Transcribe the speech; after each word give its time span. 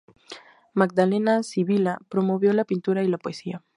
Magdalena 0.73 1.43
Sibila 1.43 1.99
promovió 2.09 2.53
la 2.53 2.65
pintura 2.65 3.03
y 3.03 3.07
la 3.07 3.19
poesía. 3.19 3.63